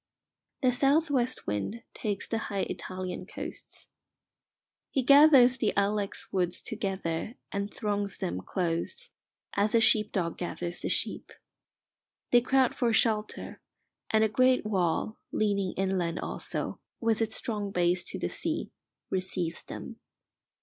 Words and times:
The 0.63 0.71
south 0.73 1.11
west 1.11 1.45
wind 1.45 1.83
takes 1.93 2.27
the 2.27 2.39
high 2.49 2.65
Italian 2.67 3.27
coasts. 3.27 3.91
He 4.89 5.03
gathers 5.03 5.59
the 5.59 5.73
ilex 5.77 6.31
woods 6.33 6.59
together 6.59 7.35
and 7.51 7.71
throngs 7.71 8.17
them 8.17 8.41
close, 8.41 9.11
as 9.53 9.75
a 9.75 9.79
sheep 9.79 10.11
dog 10.11 10.39
gathers 10.39 10.81
the 10.81 10.89
sheep. 10.89 11.31
They 12.31 12.41
crowd 12.41 12.73
for 12.73 12.91
shelter, 12.91 13.61
and 14.09 14.23
a 14.23 14.27
great 14.27 14.65
wall, 14.65 15.19
leaning 15.31 15.73
inland 15.77 16.17
also, 16.19 16.79
with 16.99 17.21
its 17.21 17.35
strong 17.35 17.69
base 17.69 18.03
to 18.05 18.17
the 18.17 18.29
sea, 18.29 18.71
receives 19.11 19.61
them. 19.63 19.97